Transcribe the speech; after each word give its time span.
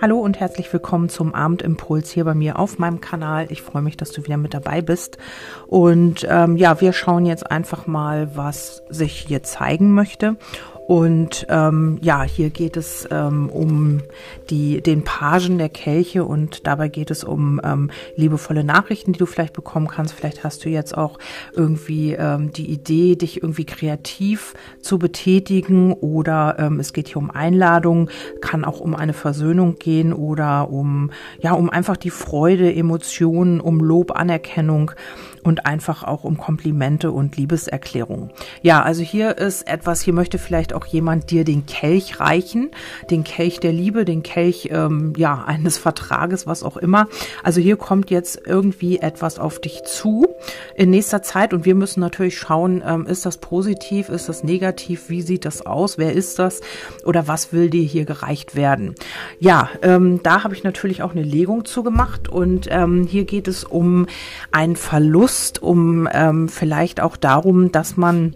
Hallo 0.00 0.18
und 0.18 0.40
herzlich 0.40 0.72
willkommen 0.72 1.08
zum 1.08 1.34
Abendimpuls 1.34 2.10
hier 2.10 2.24
bei 2.24 2.34
mir 2.34 2.58
auf 2.58 2.78
meinem 2.78 3.00
Kanal. 3.00 3.46
Ich 3.50 3.62
freue 3.62 3.82
mich, 3.82 3.96
dass 3.96 4.10
du 4.10 4.24
wieder 4.24 4.36
mit 4.36 4.52
dabei 4.52 4.82
bist. 4.82 5.18
Und 5.68 6.26
ähm, 6.28 6.56
ja, 6.56 6.80
wir 6.80 6.92
schauen 6.92 7.24
jetzt 7.24 7.50
einfach 7.50 7.86
mal, 7.86 8.34
was 8.34 8.82
sich 8.88 9.24
hier 9.28 9.42
zeigen 9.44 9.94
möchte. 9.94 10.36
Und 10.86 11.46
ähm, 11.48 11.98
ja, 12.02 12.22
hier 12.22 12.50
geht 12.50 12.76
es 12.76 13.08
ähm, 13.10 13.48
um 13.48 14.02
die, 14.50 14.82
den 14.82 15.04
Pagen 15.04 15.58
der 15.58 15.68
Kelche 15.68 16.24
und 16.24 16.66
dabei 16.66 16.88
geht 16.88 17.10
es 17.10 17.24
um 17.24 17.60
ähm, 17.62 17.90
liebevolle 18.16 18.64
Nachrichten, 18.64 19.12
die 19.12 19.18
du 19.18 19.26
vielleicht 19.26 19.52
bekommen 19.52 19.88
kannst. 19.88 20.14
Vielleicht 20.14 20.44
hast 20.44 20.64
du 20.64 20.68
jetzt 20.68 20.96
auch 20.96 21.18
irgendwie 21.54 22.12
ähm, 22.12 22.52
die 22.52 22.70
Idee, 22.70 23.16
dich 23.16 23.42
irgendwie 23.42 23.64
kreativ 23.64 24.54
zu 24.80 24.98
betätigen 24.98 25.92
oder 25.92 26.56
ähm, 26.58 26.80
es 26.80 26.92
geht 26.92 27.08
hier 27.08 27.18
um 27.18 27.30
Einladungen, 27.30 28.10
kann 28.40 28.64
auch 28.64 28.80
um 28.80 28.94
eine 28.94 29.12
Versöhnung 29.12 29.76
gehen 29.78 30.12
oder 30.12 30.70
um, 30.70 31.10
ja, 31.40 31.52
um 31.52 31.70
einfach 31.70 31.96
die 31.96 32.10
Freude, 32.10 32.74
Emotionen, 32.74 33.60
um 33.60 33.78
Lob, 33.78 34.10
Anerkennung 34.10 34.92
und 35.42 35.66
einfach 35.66 36.04
auch 36.04 36.24
um 36.24 36.36
Komplimente 36.36 37.10
und 37.10 37.36
Liebeserklärungen. 37.36 38.30
Ja, 38.62 38.82
also 38.82 39.02
hier 39.02 39.38
ist 39.38 39.66
etwas, 39.68 40.02
hier 40.02 40.12
möchte 40.12 40.38
vielleicht 40.38 40.71
auch 40.74 40.86
jemand 40.86 41.30
dir 41.30 41.44
den 41.44 41.66
Kelch 41.66 42.20
reichen, 42.20 42.70
den 43.10 43.24
Kelch 43.24 43.60
der 43.60 43.72
Liebe, 43.72 44.04
den 44.04 44.22
Kelch 44.22 44.68
ähm, 44.70 45.12
ja 45.16 45.44
eines 45.44 45.78
Vertrages, 45.78 46.46
was 46.46 46.62
auch 46.62 46.76
immer. 46.76 47.08
Also 47.42 47.60
hier 47.60 47.76
kommt 47.76 48.10
jetzt 48.10 48.40
irgendwie 48.46 48.98
etwas 48.98 49.38
auf 49.38 49.60
dich 49.60 49.82
zu 49.84 50.26
in 50.74 50.90
nächster 50.90 51.22
Zeit 51.22 51.54
und 51.54 51.64
wir 51.64 51.74
müssen 51.74 52.00
natürlich 52.00 52.38
schauen, 52.38 52.82
ähm, 52.86 53.06
ist 53.06 53.26
das 53.26 53.38
positiv, 53.38 54.08
ist 54.08 54.28
das 54.28 54.44
negativ, 54.44 55.08
wie 55.08 55.22
sieht 55.22 55.44
das 55.44 55.64
aus, 55.64 55.98
wer 55.98 56.12
ist 56.12 56.38
das 56.38 56.60
oder 57.04 57.28
was 57.28 57.52
will 57.52 57.70
dir 57.70 57.84
hier 57.84 58.04
gereicht 58.04 58.56
werden? 58.56 58.94
Ja, 59.38 59.70
ähm, 59.82 60.20
da 60.22 60.44
habe 60.44 60.54
ich 60.54 60.64
natürlich 60.64 61.02
auch 61.02 61.12
eine 61.12 61.22
Legung 61.22 61.64
zugemacht 61.64 62.28
und 62.28 62.66
ähm, 62.70 63.06
hier 63.06 63.24
geht 63.24 63.48
es 63.48 63.64
um 63.64 64.06
einen 64.50 64.76
Verlust 64.76 65.12
Lust, 65.22 65.62
um 65.62 66.08
ähm, 66.12 66.48
vielleicht 66.48 67.00
auch 67.00 67.16
darum, 67.16 67.70
dass 67.70 67.96
man 67.96 68.34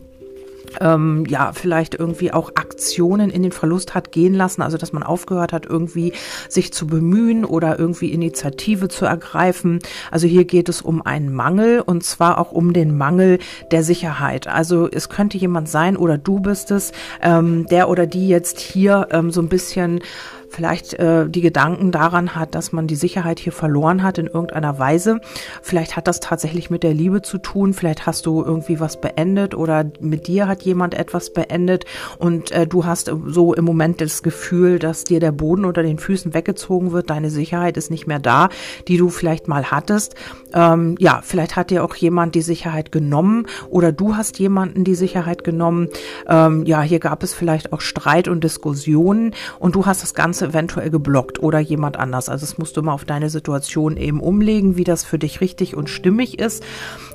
ähm, 0.80 1.24
ja, 1.28 1.52
vielleicht 1.52 1.94
irgendwie 1.94 2.32
auch 2.32 2.50
Aktionen 2.54 3.30
in 3.30 3.42
den 3.42 3.52
Verlust 3.52 3.94
hat 3.94 4.12
gehen 4.12 4.34
lassen, 4.34 4.62
also 4.62 4.76
dass 4.76 4.92
man 4.92 5.02
aufgehört 5.02 5.52
hat, 5.52 5.66
irgendwie 5.66 6.12
sich 6.48 6.72
zu 6.72 6.86
bemühen 6.86 7.44
oder 7.44 7.78
irgendwie 7.78 8.12
Initiative 8.12 8.88
zu 8.88 9.04
ergreifen. 9.04 9.80
Also 10.10 10.26
hier 10.26 10.44
geht 10.44 10.68
es 10.68 10.82
um 10.82 11.02
einen 11.02 11.32
Mangel 11.32 11.80
und 11.80 12.04
zwar 12.04 12.38
auch 12.38 12.52
um 12.52 12.72
den 12.72 12.96
Mangel 12.96 13.38
der 13.70 13.82
Sicherheit. 13.82 14.46
Also 14.46 14.88
es 14.90 15.08
könnte 15.08 15.38
jemand 15.38 15.68
sein 15.68 15.96
oder 15.96 16.18
du 16.18 16.40
bist 16.40 16.70
es, 16.70 16.92
ähm, 17.22 17.66
der 17.66 17.88
oder 17.88 18.06
die 18.06 18.28
jetzt 18.28 18.60
hier 18.60 19.08
ähm, 19.10 19.30
so 19.30 19.40
ein 19.40 19.48
bisschen 19.48 20.00
vielleicht 20.48 20.94
äh, 20.94 21.28
die 21.28 21.40
Gedanken 21.40 21.92
daran 21.92 22.34
hat, 22.34 22.54
dass 22.54 22.72
man 22.72 22.86
die 22.86 22.96
Sicherheit 22.96 23.38
hier 23.38 23.52
verloren 23.52 24.02
hat 24.02 24.18
in 24.18 24.26
irgendeiner 24.26 24.78
Weise. 24.78 25.20
Vielleicht 25.62 25.96
hat 25.96 26.06
das 26.06 26.20
tatsächlich 26.20 26.70
mit 26.70 26.82
der 26.82 26.94
Liebe 26.94 27.22
zu 27.22 27.38
tun. 27.38 27.74
Vielleicht 27.74 28.06
hast 28.06 28.26
du 28.26 28.42
irgendwie 28.42 28.80
was 28.80 29.00
beendet 29.00 29.54
oder 29.54 29.84
mit 30.00 30.26
dir 30.26 30.48
hat 30.48 30.62
jemand 30.62 30.94
etwas 30.94 31.32
beendet 31.32 31.84
und 32.18 32.50
äh, 32.52 32.66
du 32.66 32.84
hast 32.84 33.10
so 33.26 33.54
im 33.54 33.64
Moment 33.64 34.00
das 34.00 34.22
Gefühl, 34.22 34.78
dass 34.78 35.04
dir 35.04 35.20
der 35.20 35.32
Boden 35.32 35.64
unter 35.64 35.82
den 35.82 35.98
Füßen 35.98 36.34
weggezogen 36.34 36.92
wird. 36.92 37.10
Deine 37.10 37.30
Sicherheit 37.30 37.76
ist 37.76 37.90
nicht 37.90 38.06
mehr 38.06 38.18
da, 38.18 38.48
die 38.88 38.96
du 38.96 39.08
vielleicht 39.08 39.48
mal 39.48 39.70
hattest. 39.70 40.14
Ähm, 40.54 40.96
ja, 40.98 41.20
vielleicht 41.22 41.56
hat 41.56 41.70
dir 41.70 41.84
auch 41.84 41.94
jemand 41.94 42.34
die 42.34 42.42
Sicherheit 42.42 42.92
genommen 42.92 43.46
oder 43.68 43.92
du 43.92 44.16
hast 44.16 44.38
jemanden 44.38 44.84
die 44.84 44.94
Sicherheit 44.94 45.44
genommen. 45.44 45.88
Ähm, 46.28 46.64
ja, 46.66 46.82
hier 46.82 47.00
gab 47.00 47.22
es 47.22 47.34
vielleicht 47.34 47.72
auch 47.72 47.80
Streit 47.80 48.28
und 48.28 48.44
Diskussionen 48.44 49.34
und 49.58 49.74
du 49.74 49.86
hast 49.86 50.02
das 50.02 50.14
Ganze 50.14 50.35
eventuell 50.42 50.90
geblockt 50.90 51.42
oder 51.42 51.58
jemand 51.58 51.98
anders. 51.98 52.28
Also 52.28 52.44
es 52.44 52.58
musst 52.58 52.76
du 52.76 52.82
mal 52.82 52.92
auf 52.92 53.04
deine 53.04 53.30
Situation 53.30 53.96
eben 53.96 54.20
umlegen, 54.20 54.76
wie 54.76 54.84
das 54.84 55.04
für 55.04 55.18
dich 55.18 55.40
richtig 55.40 55.76
und 55.76 55.88
stimmig 55.88 56.38
ist. 56.38 56.64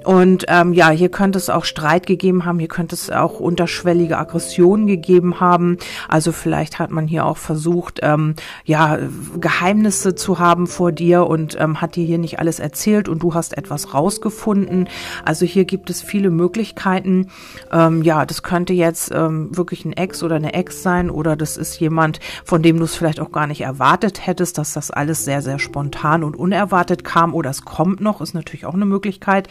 Und 0.03 0.45
ähm, 0.47 0.73
ja, 0.73 0.89
hier 0.89 1.09
könnte 1.09 1.37
es 1.37 1.49
auch 1.49 1.63
Streit 1.65 2.07
gegeben 2.07 2.45
haben, 2.45 2.57
hier 2.57 2.67
könnte 2.67 2.95
es 2.95 3.09
auch 3.11 3.39
unterschwellige 3.39 4.17
Aggressionen 4.17 4.87
gegeben 4.87 5.39
haben. 5.39 5.77
Also 6.07 6.31
vielleicht 6.31 6.79
hat 6.79 6.89
man 6.89 7.07
hier 7.07 7.25
auch 7.25 7.37
versucht, 7.37 7.99
ähm, 8.01 8.35
ja, 8.65 8.97
Geheimnisse 9.39 10.15
zu 10.15 10.39
haben 10.39 10.65
vor 10.65 10.91
dir 10.91 11.27
und 11.27 11.55
ähm, 11.59 11.81
hat 11.81 11.95
dir 11.95 12.05
hier 12.05 12.17
nicht 12.17 12.39
alles 12.39 12.59
erzählt 12.59 13.09
und 13.09 13.21
du 13.21 13.33
hast 13.33 13.57
etwas 13.57 13.93
rausgefunden. 13.93 14.89
Also 15.23 15.45
hier 15.45 15.65
gibt 15.65 15.89
es 15.89 16.01
viele 16.01 16.31
Möglichkeiten. 16.31 17.27
Ähm, 17.71 18.01
ja, 18.01 18.25
das 18.25 18.41
könnte 18.41 18.73
jetzt 18.73 19.11
ähm, 19.13 19.55
wirklich 19.55 19.85
ein 19.85 19.93
Ex 19.93 20.23
oder 20.23 20.35
eine 20.35 20.53
Ex 20.53 20.81
sein 20.81 21.11
oder 21.11 21.35
das 21.35 21.57
ist 21.57 21.79
jemand, 21.79 22.19
von 22.43 22.63
dem 22.63 22.77
du 22.77 22.85
es 22.85 22.95
vielleicht 22.95 23.10
auch 23.19 23.31
gar 23.31 23.47
nicht 23.47 23.61
erwartet 23.61 24.25
hättest, 24.25 24.57
dass 24.57 24.73
das 24.73 24.91
alles 24.91 25.25
sehr, 25.25 25.41
sehr 25.41 25.59
spontan 25.59 26.23
und 26.23 26.35
unerwartet 26.35 27.03
kam 27.03 27.33
oder 27.33 27.49
es 27.49 27.66
kommt 27.66 28.01
noch, 28.01 28.22
ist 28.22 28.33
natürlich 28.33 28.66
auch 28.66 28.73
eine 28.73 28.85
Möglichkeit 28.85 29.49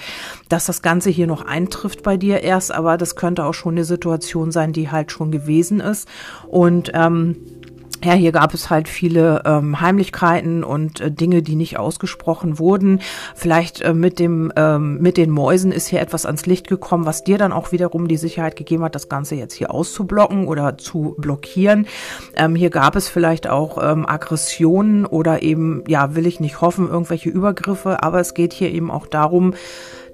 dass 0.48 0.66
das 0.66 0.82
Ganze 0.82 1.10
hier 1.10 1.26
noch 1.26 1.43
eintrifft 1.43 2.03
bei 2.03 2.16
dir 2.16 2.43
erst, 2.43 2.72
aber 2.72 2.97
das 2.97 3.16
könnte 3.16 3.44
auch 3.44 3.54
schon 3.54 3.75
eine 3.75 3.84
Situation 3.84 4.50
sein, 4.50 4.72
die 4.72 4.91
halt 4.91 5.12
schon 5.12 5.31
gewesen 5.31 5.81
ist. 5.81 6.09
Und 6.48 6.91
ähm, 6.94 7.37
ja, 8.05 8.12
hier 8.12 8.33
gab 8.33 8.55
es 8.55 8.71
halt 8.71 8.88
viele 8.88 9.43
ähm, 9.44 9.81
Heimlichkeiten 9.81 10.65
und 10.65 11.00
äh, 11.00 11.11
Dinge, 11.11 11.43
die 11.43 11.56
nicht 11.56 11.78
ausgesprochen 11.78 12.59
wurden. 12.59 13.00
Vielleicht 13.34 13.81
äh, 13.83 13.94
mit 13.94 14.19
dem 14.19 14.53
ähm, 14.56 14.99
mit 15.00 15.16
den 15.16 15.31
Mäusen 15.31 15.72
ist 15.72 15.88
hier 15.88 16.00
etwas 16.00 16.27
ans 16.27 16.47
Licht 16.47 16.69
gekommen, 16.69 17.06
was 17.06 17.25
dir 17.25 17.39
dann 17.39 17.53
auch 17.53 17.72
wiederum 17.72 18.09
die 18.09 18.16
Sicherheit 18.16 18.56
gegeben 18.56 18.84
hat, 18.84 18.94
das 18.94 19.09
Ganze 19.09 19.34
jetzt 19.34 19.55
hier 19.55 19.71
auszublocken 19.71 20.47
oder 20.47 20.78
zu 20.78 21.15
blockieren. 21.19 21.87
Ähm, 22.37 22.55
hier 22.55 22.71
gab 22.71 22.97
es 22.97 23.09
vielleicht 23.09 23.49
auch 23.49 23.78
ähm, 23.83 24.06
Aggressionen 24.09 25.06
oder 25.06 25.43
eben, 25.43 25.84
ja, 25.87 26.15
will 26.15 26.27
ich 26.27 26.41
nicht 26.41 26.60
hoffen, 26.60 26.89
irgendwelche 26.89 27.31
Übergriffe, 27.31 28.03
aber 28.03 28.21
es 28.21 28.34
geht 28.34 28.53
hier 28.53 28.71
eben 28.71 28.91
auch 28.91 29.06
darum, 29.06 29.55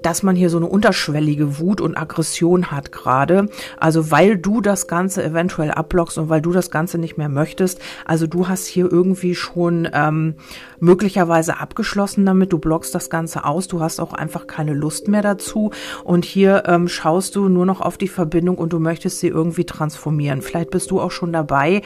dass 0.06 0.22
man 0.22 0.37
hier 0.37 0.50
so 0.50 0.59
eine 0.59 0.67
unterschwellige 0.67 1.59
Wut 1.59 1.81
und 1.81 1.97
Aggression 1.97 2.71
hat 2.71 2.93
gerade. 2.93 3.49
Also 3.77 4.12
weil 4.12 4.39
du 4.39 4.61
das 4.61 4.87
Ganze 4.87 5.25
eventuell 5.25 5.72
abblockst 5.72 6.17
und 6.17 6.28
weil 6.28 6.41
du 6.41 6.53
das 6.53 6.71
Ganze 6.71 6.97
nicht 6.97 7.19
mehr 7.19 7.28
möchtest. 7.28 7.81
Also 8.05 8.28
du 8.28 8.47
hast 8.47 8.66
hier 8.66 8.91
irgendwie 8.91 9.34
schon 9.34 9.89
ähm, 9.93 10.34
möglicherweise 10.78 11.59
abgeschlossen 11.59 12.25
damit. 12.25 12.53
Du 12.53 12.59
blockst 12.59 12.95
das 12.95 13.11
Ganze 13.11 13.45
aus. 13.45 13.66
Du 13.66 13.81
hast 13.81 13.99
auch 13.99 14.12
einfach 14.12 14.47
keine 14.47 14.75
Lust 14.75 15.09
mehr 15.09 15.22
dazu. 15.22 15.72
Und 16.05 16.25
hier 16.25 16.62
ähm, 16.69 16.87
schaust 16.87 17.34
du 17.34 17.49
nur 17.49 17.66
noch 17.66 17.81
auf 17.81 17.99
die 17.99 18.06
Verbindung 18.06 18.59
und 18.59 18.72
du 18.72 18.78
möchtest 18.78 19.19
sie 19.19 19.28
irgendwie 19.28 19.66
transformieren. 19.66 20.41
Vielleicht 20.41 20.71
bist 20.71 20.93
du 20.93 21.00
auch 21.00 21.11
schon 21.11 21.33
dabei, 21.33 21.83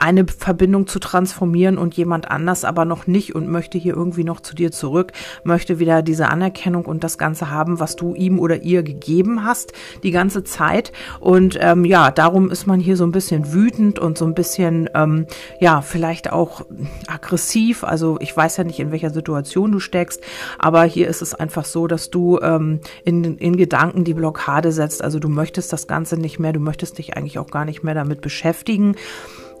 eine 0.00 0.26
Verbindung 0.26 0.86
zu 0.86 0.98
transformieren 0.98 1.78
und 1.78 1.94
jemand 1.94 2.30
anders 2.30 2.64
aber 2.64 2.84
noch 2.84 3.06
nicht 3.06 3.34
und 3.34 3.48
möchte 3.48 3.78
hier 3.78 3.94
irgendwie 3.94 4.24
noch 4.24 4.40
zu 4.40 4.54
dir 4.54 4.72
zurück, 4.72 5.12
möchte 5.44 5.78
wieder 5.78 6.02
diese 6.02 6.28
Anerkennung 6.28 6.86
und 6.86 7.04
das 7.04 7.18
Ganze 7.18 7.50
haben, 7.50 7.80
was 7.80 7.96
du 7.96 8.14
ihm 8.14 8.38
oder 8.38 8.62
ihr 8.62 8.82
gegeben 8.82 9.44
hast 9.44 9.72
die 10.02 10.10
ganze 10.10 10.44
Zeit. 10.44 10.92
Und 11.20 11.58
ähm, 11.60 11.84
ja, 11.84 12.10
darum 12.10 12.50
ist 12.50 12.66
man 12.66 12.80
hier 12.80 12.96
so 12.96 13.04
ein 13.04 13.12
bisschen 13.12 13.52
wütend 13.52 13.98
und 13.98 14.16
so 14.16 14.24
ein 14.24 14.34
bisschen, 14.34 14.88
ähm, 14.94 15.26
ja, 15.60 15.82
vielleicht 15.82 16.32
auch 16.32 16.62
aggressiv. 17.06 17.84
Also 17.84 18.16
ich 18.20 18.36
weiß 18.36 18.56
ja 18.56 18.64
nicht, 18.64 18.80
in 18.80 18.92
welcher 18.92 19.10
Situation 19.10 19.72
du 19.72 19.80
steckst, 19.80 20.22
aber 20.58 20.84
hier 20.84 21.08
ist 21.08 21.22
es 21.22 21.34
einfach 21.34 21.64
so, 21.64 21.86
dass 21.86 22.10
du 22.10 22.38
ähm, 22.40 22.80
in, 23.04 23.36
in 23.36 23.56
Gedanken 23.56 24.04
die 24.04 24.14
Blockade 24.14 24.72
setzt. 24.72 25.02
Also 25.02 25.18
du 25.18 25.28
möchtest 25.28 25.72
das 25.72 25.86
Ganze 25.86 26.16
nicht 26.16 26.38
mehr, 26.38 26.52
du 26.52 26.60
möchtest 26.60 26.98
dich 26.98 27.16
eigentlich 27.16 27.38
auch 27.38 27.50
gar 27.50 27.64
nicht 27.64 27.82
mehr 27.82 27.94
damit 27.94 28.20
beschäftigen 28.20 28.96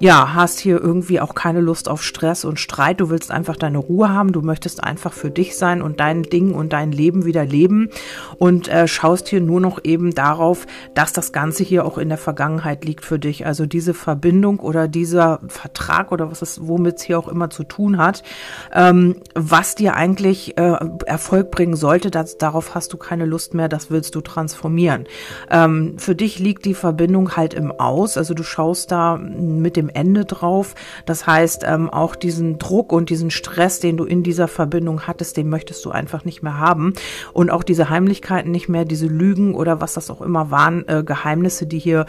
ja, 0.02 0.32
hast 0.32 0.58
hier 0.60 0.80
irgendwie 0.80 1.20
auch 1.20 1.34
keine 1.34 1.60
Lust 1.60 1.86
auf 1.86 2.02
Stress 2.02 2.46
und 2.46 2.58
Streit. 2.58 3.00
Du 3.00 3.10
willst 3.10 3.30
einfach 3.30 3.56
deine 3.56 3.76
Ruhe 3.76 4.08
haben. 4.08 4.32
Du 4.32 4.40
möchtest 4.40 4.82
einfach 4.82 5.12
für 5.12 5.30
dich 5.30 5.58
sein 5.58 5.82
und 5.82 6.00
dein 6.00 6.22
Ding 6.22 6.54
und 6.54 6.72
dein 6.72 6.90
Leben 6.90 7.26
wieder 7.26 7.44
leben 7.44 7.90
und 8.38 8.68
äh, 8.68 8.88
schaust 8.88 9.28
hier 9.28 9.42
nur 9.42 9.60
noch 9.60 9.78
eben 9.84 10.14
darauf, 10.14 10.66
dass 10.94 11.12
das 11.12 11.32
Ganze 11.32 11.64
hier 11.64 11.84
auch 11.84 11.98
in 11.98 12.08
der 12.08 12.16
Vergangenheit 12.16 12.86
liegt 12.86 13.04
für 13.04 13.18
dich. 13.18 13.44
Also 13.44 13.66
diese 13.66 13.92
Verbindung 13.92 14.58
oder 14.60 14.88
dieser 14.88 15.40
Vertrag 15.48 16.12
oder 16.12 16.30
was 16.30 16.40
es, 16.40 16.66
womit 16.66 16.96
es 16.96 17.02
hier 17.02 17.18
auch 17.18 17.28
immer 17.28 17.50
zu 17.50 17.62
tun 17.62 17.98
hat, 17.98 18.22
ähm, 18.72 19.16
was 19.34 19.74
dir 19.74 19.96
eigentlich 19.96 20.56
äh, 20.56 20.78
Erfolg 21.04 21.50
bringen 21.50 21.76
sollte, 21.76 22.10
das, 22.10 22.38
darauf 22.38 22.74
hast 22.74 22.94
du 22.94 22.96
keine 22.96 23.26
Lust 23.26 23.52
mehr. 23.52 23.68
Das 23.68 23.90
willst 23.90 24.14
du 24.14 24.22
transformieren. 24.22 25.04
Ähm, 25.50 25.98
für 25.98 26.14
dich 26.14 26.38
liegt 26.38 26.64
die 26.64 26.74
Verbindung 26.74 27.36
halt 27.36 27.52
im 27.52 27.70
Aus. 27.70 28.16
Also 28.16 28.32
du 28.32 28.44
schaust 28.44 28.90
da 28.90 29.18
mit 29.18 29.76
dem 29.76 29.89
Ende 29.94 30.24
drauf. 30.24 30.74
Das 31.06 31.26
heißt, 31.26 31.64
ähm, 31.66 31.90
auch 31.90 32.16
diesen 32.16 32.58
Druck 32.58 32.92
und 32.92 33.10
diesen 33.10 33.30
Stress, 33.30 33.80
den 33.80 33.96
du 33.96 34.04
in 34.04 34.22
dieser 34.22 34.48
Verbindung 34.48 35.06
hattest, 35.06 35.36
den 35.36 35.48
möchtest 35.48 35.84
du 35.84 35.90
einfach 35.90 36.24
nicht 36.24 36.42
mehr 36.42 36.58
haben. 36.58 36.94
Und 37.32 37.50
auch 37.50 37.62
diese 37.62 37.90
Heimlichkeiten 37.90 38.50
nicht 38.50 38.68
mehr, 38.68 38.84
diese 38.84 39.06
Lügen 39.06 39.54
oder 39.54 39.80
was 39.80 39.94
das 39.94 40.10
auch 40.10 40.20
immer 40.20 40.50
waren, 40.50 40.86
äh, 40.88 41.02
Geheimnisse, 41.04 41.66
die 41.66 41.78
hier 41.78 42.06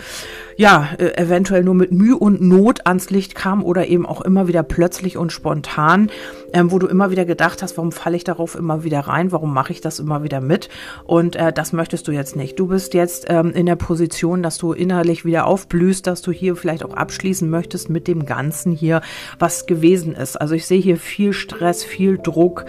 ja 0.56 0.90
äh, 0.98 1.18
eventuell 1.18 1.64
nur 1.64 1.76
mit 1.76 1.92
Mühe 1.92 2.18
und 2.18 2.42
Not 2.42 2.86
ans 2.86 3.10
Licht 3.10 3.36
kamen 3.36 3.64
oder 3.64 3.88
eben 3.88 4.06
auch 4.06 4.22
immer 4.22 4.48
wieder 4.48 4.64
plötzlich 4.64 5.18
und 5.18 5.32
spontan, 5.32 6.10
ähm, 6.54 6.72
wo 6.72 6.80
du 6.80 6.88
immer 6.88 7.12
wieder 7.12 7.26
gedacht 7.26 7.62
hast, 7.64 7.78
warum 7.78 7.92
falle 7.92 8.18
ich 8.18 8.24
darauf 8.24 8.56
immer 8.56 8.84
wieder 8.84 9.02
rein, 9.02 9.32
warum 9.32 9.54
mache 9.54 9.74
ich 9.74 9.82
das 9.82 10.00
immer 10.00 10.24
wieder 10.24 10.42
mit? 10.42 10.70
Und 11.06 11.36
äh, 11.36 11.54
das 11.54 11.74
möchtest 11.74 12.08
du 12.08 12.12
jetzt 12.12 12.36
nicht. 12.36 12.60
Du 12.60 12.68
bist 12.68 12.94
jetzt 12.94 13.26
ähm, 13.30 13.52
in 13.52 13.66
der 13.66 13.76
Position, 13.76 14.44
dass 14.44 14.58
du 14.58 14.74
innerlich 14.74 15.26
wieder 15.26 15.46
aufblühst, 15.48 16.08
dass 16.08 16.22
du 16.22 16.32
hier 16.32 16.56
vielleicht 16.56 16.86
auch 16.86 16.94
abschließen 16.94 17.50
möchtest 17.72 17.90
mit 17.90 18.08
dem 18.08 18.26
Ganzen 18.26 18.74
hier, 18.74 19.02
was 19.40 19.66
gewesen 19.66 20.14
ist. 20.14 20.36
Also 20.36 20.56
ich 20.56 20.66
sehe 20.66 20.82
hier 20.82 20.98
viel 20.98 21.32
Stress, 21.32 21.84
viel 21.84 22.18
Druck 22.18 22.66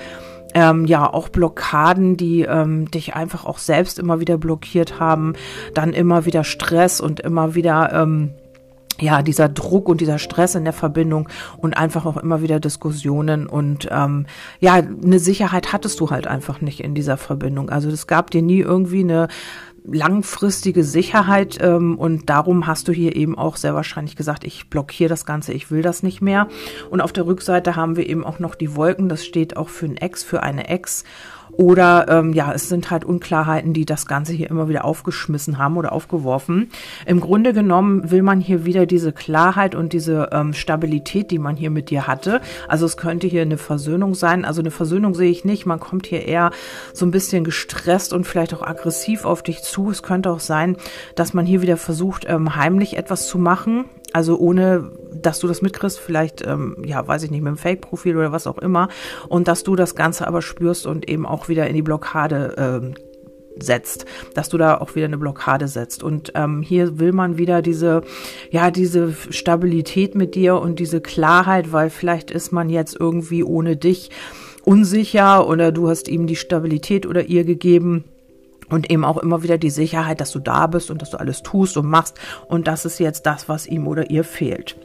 ähm, 0.54 0.84
ja 0.84 1.10
auch 1.10 1.30
Blockaden, 1.30 2.18
die 2.18 2.42
ähm, 2.42 2.90
dich 2.90 3.14
einfach 3.14 3.46
auch 3.46 3.56
selbst 3.56 3.98
immer 3.98 4.20
wieder 4.20 4.36
blockiert 4.36 5.00
haben, 5.00 5.32
dann 5.72 5.94
immer 5.94 6.26
wieder 6.26 6.44
Stress 6.44 7.00
und 7.00 7.20
immer 7.20 7.54
wieder 7.54 7.90
ähm, 7.94 8.34
ja, 9.00 9.22
dieser 9.22 9.48
Druck 9.48 9.88
und 9.88 10.02
dieser 10.02 10.18
Stress 10.18 10.54
in 10.54 10.64
der 10.64 10.74
Verbindung 10.74 11.28
und 11.56 11.74
einfach 11.74 12.04
auch 12.04 12.18
immer 12.18 12.42
wieder 12.42 12.60
Diskussionen 12.60 13.46
und 13.46 13.88
ähm, 13.90 14.26
ja, 14.60 14.74
eine 14.74 15.18
Sicherheit 15.18 15.72
hattest 15.72 15.98
du 16.00 16.10
halt 16.10 16.26
einfach 16.26 16.60
nicht 16.60 16.80
in 16.80 16.94
dieser 16.94 17.16
Verbindung. 17.16 17.70
Also 17.70 17.88
es 17.88 18.06
gab 18.06 18.30
dir 18.30 18.42
nie 18.42 18.60
irgendwie 18.60 19.00
eine 19.00 19.28
langfristige 19.84 20.84
Sicherheit 20.84 21.58
ähm, 21.60 21.98
und 21.98 22.30
darum 22.30 22.66
hast 22.66 22.88
du 22.88 22.92
hier 22.92 23.16
eben 23.16 23.36
auch 23.36 23.56
sehr 23.56 23.74
wahrscheinlich 23.74 24.16
gesagt, 24.16 24.44
ich 24.44 24.70
blockiere 24.70 25.08
das 25.08 25.26
Ganze, 25.26 25.52
ich 25.52 25.70
will 25.70 25.82
das 25.82 26.02
nicht 26.02 26.22
mehr. 26.22 26.48
Und 26.90 27.00
auf 27.00 27.12
der 27.12 27.26
Rückseite 27.26 27.74
haben 27.74 27.96
wir 27.96 28.08
eben 28.08 28.24
auch 28.24 28.38
noch 28.38 28.54
die 28.54 28.76
Wolken, 28.76 29.08
das 29.08 29.24
steht 29.24 29.56
auch 29.56 29.68
für 29.68 29.86
ein 29.86 29.96
Ex, 29.96 30.22
für 30.22 30.42
eine 30.42 30.68
Ex. 30.68 31.04
Oder 31.56 32.06
ähm, 32.08 32.32
ja, 32.32 32.52
es 32.52 32.68
sind 32.68 32.90
halt 32.90 33.04
Unklarheiten, 33.04 33.72
die 33.72 33.84
das 33.84 34.06
Ganze 34.06 34.32
hier 34.32 34.50
immer 34.50 34.68
wieder 34.68 34.84
aufgeschmissen 34.84 35.58
haben 35.58 35.76
oder 35.76 35.92
aufgeworfen. 35.92 36.70
Im 37.06 37.20
Grunde 37.20 37.52
genommen 37.52 38.10
will 38.10 38.22
man 38.22 38.40
hier 38.40 38.64
wieder 38.64 38.86
diese 38.86 39.12
Klarheit 39.12 39.74
und 39.74 39.92
diese 39.92 40.30
ähm, 40.32 40.54
Stabilität, 40.54 41.30
die 41.30 41.38
man 41.38 41.56
hier 41.56 41.70
mit 41.70 41.90
dir 41.90 42.06
hatte. 42.06 42.40
Also 42.68 42.86
es 42.86 42.96
könnte 42.96 43.26
hier 43.26 43.42
eine 43.42 43.58
Versöhnung 43.58 44.14
sein. 44.14 44.44
Also 44.44 44.60
eine 44.60 44.70
Versöhnung 44.70 45.14
sehe 45.14 45.30
ich 45.30 45.44
nicht. 45.44 45.66
Man 45.66 45.80
kommt 45.80 46.06
hier 46.06 46.26
eher 46.26 46.50
so 46.94 47.04
ein 47.04 47.10
bisschen 47.10 47.44
gestresst 47.44 48.12
und 48.12 48.26
vielleicht 48.26 48.54
auch 48.54 48.62
aggressiv 48.62 49.24
auf 49.24 49.42
dich 49.42 49.62
zu. 49.62 49.90
Es 49.90 50.02
könnte 50.02 50.30
auch 50.30 50.40
sein, 50.40 50.76
dass 51.16 51.34
man 51.34 51.44
hier 51.44 51.62
wieder 51.62 51.76
versucht, 51.76 52.24
ähm, 52.28 52.56
heimlich 52.56 52.96
etwas 52.96 53.26
zu 53.26 53.38
machen. 53.38 53.84
Also 54.12 54.38
ohne, 54.38 54.90
dass 55.14 55.38
du 55.38 55.48
das 55.48 55.62
mitkriegst, 55.62 55.98
vielleicht, 55.98 56.46
ähm, 56.46 56.76
ja, 56.84 57.06
weiß 57.06 57.22
ich 57.22 57.30
nicht, 57.30 57.42
mit 57.42 57.48
einem 57.48 57.56
Fake-Profil 57.56 58.16
oder 58.16 58.32
was 58.32 58.46
auch 58.46 58.58
immer. 58.58 58.88
Und 59.28 59.48
dass 59.48 59.62
du 59.62 59.76
das 59.76 59.94
Ganze 59.94 60.26
aber 60.26 60.42
spürst 60.42 60.86
und 60.86 61.08
eben 61.08 61.26
auch 61.26 61.48
wieder 61.48 61.66
in 61.66 61.74
die 61.74 61.82
Blockade 61.82 62.54
ähm, 62.58 62.94
setzt, 63.58 64.06
dass 64.34 64.48
du 64.48 64.58
da 64.58 64.78
auch 64.78 64.94
wieder 64.94 65.06
eine 65.06 65.18
Blockade 65.18 65.68
setzt. 65.68 66.02
Und 66.02 66.32
ähm, 66.34 66.62
hier 66.62 66.98
will 66.98 67.12
man 67.12 67.38
wieder 67.38 67.62
diese, 67.62 68.02
ja, 68.50 68.70
diese 68.70 69.14
Stabilität 69.30 70.14
mit 70.14 70.34
dir 70.34 70.56
und 70.56 70.78
diese 70.78 71.00
Klarheit, 71.00 71.72
weil 71.72 71.90
vielleicht 71.90 72.30
ist 72.30 72.52
man 72.52 72.70
jetzt 72.70 72.96
irgendwie 72.98 73.44
ohne 73.44 73.76
dich 73.76 74.10
unsicher 74.64 75.48
oder 75.48 75.72
du 75.72 75.88
hast 75.88 76.08
ihm 76.08 76.26
die 76.26 76.36
Stabilität 76.36 77.06
oder 77.06 77.24
ihr 77.24 77.44
gegeben 77.44 78.04
und 78.72 78.90
eben 78.90 79.04
auch 79.04 79.18
immer 79.18 79.42
wieder 79.42 79.58
die 79.58 79.70
Sicherheit, 79.70 80.20
dass 80.20 80.32
du 80.32 80.38
da 80.38 80.66
bist 80.66 80.90
und 80.90 81.02
dass 81.02 81.10
du 81.10 81.20
alles 81.20 81.42
tust 81.42 81.76
und 81.76 81.86
machst 81.86 82.18
und 82.48 82.66
das 82.66 82.84
ist 82.84 82.98
jetzt 82.98 83.26
das, 83.26 83.48
was 83.48 83.66
ihm 83.66 83.86
oder 83.86 84.10
ihr 84.10 84.24
fehlt. 84.24 84.76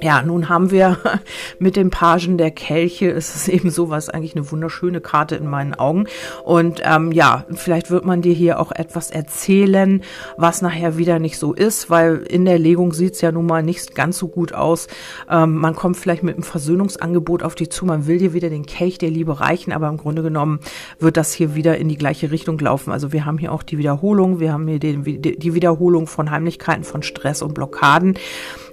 Ja, 0.00 0.22
nun 0.22 0.48
haben 0.48 0.70
wir 0.70 0.96
mit 1.58 1.76
dem 1.76 1.90
Pagen 1.90 2.38
der 2.38 2.50
Kelche, 2.50 3.08
ist 3.08 3.36
es 3.36 3.46
eben 3.46 3.70
sowas, 3.70 4.08
eigentlich 4.08 4.34
eine 4.34 4.50
wunderschöne 4.50 5.00
Karte 5.00 5.36
in 5.36 5.48
meinen 5.48 5.74
Augen. 5.74 6.06
Und 6.44 6.80
ähm, 6.84 7.12
ja, 7.12 7.44
vielleicht 7.52 7.90
wird 7.90 8.04
man 8.04 8.22
dir 8.22 8.32
hier 8.32 8.58
auch 8.58 8.72
etwas 8.72 9.10
erzählen, 9.10 10.02
was 10.36 10.62
nachher 10.62 10.96
wieder 10.96 11.18
nicht 11.18 11.38
so 11.38 11.52
ist, 11.52 11.90
weil 11.90 12.16
in 12.16 12.46
der 12.46 12.58
Legung 12.58 12.92
sieht 12.94 13.14
es 13.14 13.20
ja 13.20 13.32
nun 13.32 13.46
mal 13.46 13.62
nicht 13.62 13.94
ganz 13.94 14.18
so 14.18 14.28
gut 14.28 14.54
aus. 14.54 14.88
Ähm, 15.30 15.56
man 15.56 15.76
kommt 15.76 15.98
vielleicht 15.98 16.22
mit 16.22 16.34
einem 16.34 16.42
Versöhnungsangebot 16.42 17.42
auf 17.42 17.54
dich 17.54 17.70
zu, 17.70 17.84
man 17.84 18.06
will 18.06 18.18
dir 18.18 18.32
wieder 18.32 18.48
den 18.48 18.64
Kelch 18.64 18.96
der 18.96 19.10
Liebe 19.10 19.40
reichen, 19.40 19.72
aber 19.72 19.88
im 19.88 19.98
Grunde 19.98 20.22
genommen 20.22 20.60
wird 21.00 21.18
das 21.18 21.34
hier 21.34 21.54
wieder 21.54 21.76
in 21.76 21.88
die 21.88 21.98
gleiche 21.98 22.30
Richtung 22.30 22.58
laufen. 22.58 22.92
Also 22.92 23.12
wir 23.12 23.26
haben 23.26 23.36
hier 23.36 23.52
auch 23.52 23.62
die 23.62 23.76
Wiederholung, 23.76 24.40
wir 24.40 24.52
haben 24.54 24.66
hier 24.66 24.78
den, 24.78 25.04
die 25.04 25.54
Wiederholung 25.54 26.06
von 26.06 26.30
Heimlichkeiten, 26.30 26.84
von 26.84 27.02
Stress 27.02 27.42
und 27.42 27.52
Blockaden. 27.52 28.16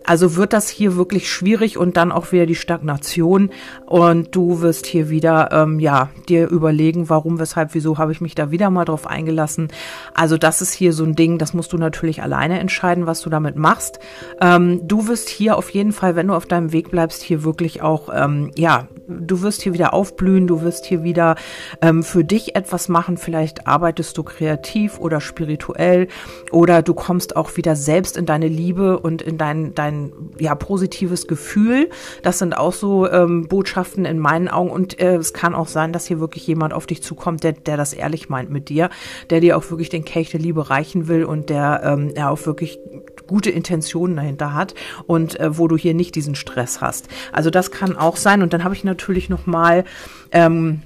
Also 0.09 0.35
wird 0.35 0.53
das 0.53 0.69
hier 0.69 0.95
wirklich 0.95 1.31
schwierig 1.31 1.77
und 1.77 1.95
dann 1.95 2.11
auch 2.11 2.31
wieder 2.31 2.47
die 2.47 2.55
Stagnation 2.55 3.51
und 3.85 4.35
du 4.35 4.59
wirst 4.59 4.87
hier 4.87 5.11
wieder, 5.11 5.49
ähm, 5.51 5.79
ja, 5.79 6.09
dir 6.27 6.49
überlegen, 6.49 7.09
warum, 7.09 7.37
weshalb, 7.37 7.75
wieso 7.75 7.99
habe 7.99 8.11
ich 8.11 8.19
mich 8.19 8.33
da 8.33 8.49
wieder 8.49 8.71
mal 8.71 8.85
drauf 8.85 9.05
eingelassen. 9.05 9.67
Also 10.15 10.39
das 10.39 10.63
ist 10.63 10.73
hier 10.73 10.93
so 10.93 11.03
ein 11.03 11.15
Ding, 11.15 11.37
das 11.37 11.53
musst 11.53 11.73
du 11.73 11.77
natürlich 11.77 12.23
alleine 12.23 12.59
entscheiden, 12.59 13.05
was 13.05 13.21
du 13.21 13.29
damit 13.29 13.55
machst. 13.55 13.99
Ähm, 14.41 14.87
du 14.87 15.07
wirst 15.07 15.29
hier 15.29 15.55
auf 15.55 15.69
jeden 15.69 15.91
Fall, 15.91 16.15
wenn 16.15 16.29
du 16.29 16.33
auf 16.33 16.47
deinem 16.47 16.71
Weg 16.71 16.89
bleibst, 16.89 17.21
hier 17.21 17.43
wirklich 17.43 17.83
auch, 17.83 18.09
ähm, 18.11 18.49
ja, 18.55 18.87
du 19.07 19.43
wirst 19.43 19.61
hier 19.61 19.73
wieder 19.73 19.93
aufblühen, 19.93 20.47
du 20.47 20.63
wirst 20.63 20.87
hier 20.87 21.03
wieder 21.03 21.35
ähm, 21.83 22.01
für 22.01 22.23
dich 22.23 22.55
etwas 22.55 22.89
machen. 22.89 23.17
Vielleicht 23.17 23.67
arbeitest 23.67 24.17
du 24.17 24.23
kreativ 24.23 24.97
oder 24.97 25.21
spirituell 25.21 26.07
oder 26.51 26.81
du 26.81 26.95
kommst 26.95 27.35
auch 27.35 27.57
wieder 27.57 27.75
selbst 27.75 28.17
in 28.17 28.25
deine 28.25 28.47
Liebe 28.47 28.97
und 28.97 29.21
in 29.21 29.37
dein, 29.37 29.75
dein 29.75 29.98
ja, 30.39 30.55
positives 30.55 31.27
Gefühl. 31.27 31.89
Das 32.23 32.39
sind 32.39 32.57
auch 32.57 32.73
so 32.73 33.09
ähm, 33.09 33.47
Botschaften 33.47 34.05
in 34.05 34.19
meinen 34.19 34.47
Augen. 34.47 34.69
Und 34.69 34.99
äh, 34.99 35.15
es 35.15 35.33
kann 35.33 35.55
auch 35.55 35.67
sein, 35.67 35.93
dass 35.93 36.05
hier 36.05 36.19
wirklich 36.19 36.45
jemand 36.47 36.73
auf 36.73 36.87
dich 36.87 37.03
zukommt, 37.03 37.43
der, 37.43 37.53
der 37.53 37.77
das 37.77 37.93
ehrlich 37.93 38.29
meint 38.29 38.49
mit 38.49 38.69
dir, 38.69 38.89
der 39.29 39.39
dir 39.41 39.57
auch 39.57 39.69
wirklich 39.69 39.89
den 39.89 40.05
Kelch 40.05 40.31
der 40.31 40.39
Liebe 40.39 40.69
reichen 40.69 41.07
will 41.07 41.23
und 41.23 41.49
der 41.49 41.81
ähm, 41.83 42.13
ja 42.15 42.29
auch 42.29 42.45
wirklich 42.45 42.79
gute 43.27 43.49
Intentionen 43.49 44.15
dahinter 44.15 44.53
hat 44.53 44.73
und 45.05 45.39
äh, 45.39 45.57
wo 45.57 45.67
du 45.67 45.77
hier 45.77 45.93
nicht 45.93 46.15
diesen 46.15 46.35
Stress 46.35 46.81
hast. 46.81 47.07
Also 47.31 47.49
das 47.49 47.71
kann 47.71 47.95
auch 47.95 48.17
sein. 48.17 48.41
Und 48.41 48.53
dann 48.53 48.63
habe 48.63 48.73
ich 48.73 48.83
natürlich 48.83 49.29
noch 49.29 49.45
mal 49.45 49.83
ähm, 50.31 50.81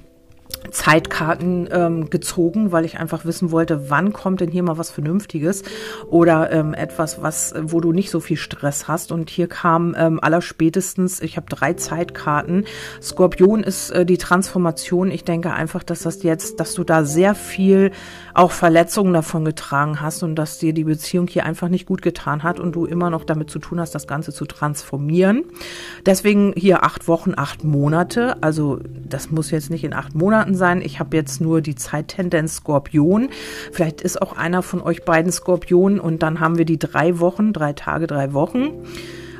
Zeitkarten 0.70 1.68
ähm, 1.70 2.10
gezogen, 2.10 2.72
weil 2.72 2.84
ich 2.84 2.98
einfach 2.98 3.24
wissen 3.24 3.50
wollte, 3.50 3.90
wann 3.90 4.12
kommt 4.12 4.40
denn 4.40 4.50
hier 4.50 4.62
mal 4.62 4.78
was 4.78 4.90
Vernünftiges 4.90 5.62
oder 6.08 6.50
ähm, 6.52 6.74
etwas, 6.74 7.22
was, 7.22 7.54
wo 7.60 7.80
du 7.80 7.92
nicht 7.92 8.10
so 8.10 8.20
viel 8.20 8.36
Stress 8.36 8.88
hast. 8.88 9.12
Und 9.12 9.30
hier 9.30 9.48
kam 9.48 9.94
ähm, 9.98 10.20
allerspätestens, 10.20 11.20
ich 11.20 11.36
habe 11.36 11.46
drei 11.48 11.74
Zeitkarten. 11.74 12.64
Skorpion 13.00 13.62
ist 13.62 13.90
äh, 13.90 14.06
die 14.06 14.18
Transformation. 14.18 15.10
Ich 15.10 15.24
denke 15.24 15.52
einfach, 15.52 15.82
dass 15.82 16.00
das 16.00 16.22
jetzt, 16.22 16.60
dass 16.60 16.74
du 16.74 16.84
da 16.84 17.04
sehr 17.04 17.34
viel 17.34 17.90
auch 18.34 18.50
Verletzungen 18.50 19.12
davon 19.12 19.44
getragen 19.44 20.00
hast 20.00 20.22
und 20.22 20.34
dass 20.34 20.58
dir 20.58 20.72
die 20.72 20.84
Beziehung 20.84 21.28
hier 21.28 21.46
einfach 21.46 21.68
nicht 21.68 21.86
gut 21.86 22.02
getan 22.02 22.42
hat 22.42 22.58
und 22.58 22.74
du 22.74 22.84
immer 22.84 23.10
noch 23.10 23.24
damit 23.24 23.50
zu 23.50 23.58
tun 23.58 23.80
hast, 23.80 23.94
das 23.94 24.06
Ganze 24.06 24.32
zu 24.32 24.44
transformieren. 24.44 25.44
Deswegen 26.04 26.52
hier 26.56 26.84
acht 26.84 27.06
Wochen, 27.06 27.32
acht 27.36 27.64
Monate. 27.64 28.42
Also 28.42 28.80
das 29.08 29.30
muss 29.30 29.50
jetzt 29.50 29.70
nicht 29.70 29.84
in 29.84 29.94
acht 29.94 30.14
Monaten 30.14 30.43
sein. 30.52 30.82
Ich 30.82 31.00
habe 31.00 31.16
jetzt 31.16 31.40
nur 31.40 31.62
die 31.62 31.74
Zeittendenz 31.74 32.56
Skorpion. 32.56 33.30
Vielleicht 33.72 34.02
ist 34.02 34.20
auch 34.20 34.36
einer 34.36 34.62
von 34.62 34.82
euch 34.82 35.04
beiden 35.04 35.32
Skorpion 35.32 35.98
und 35.98 36.22
dann 36.22 36.40
haben 36.40 36.58
wir 36.58 36.66
die 36.66 36.78
drei 36.78 37.20
Wochen, 37.20 37.54
drei 37.54 37.72
Tage, 37.72 38.06
drei 38.06 38.34
Wochen. 38.34 38.84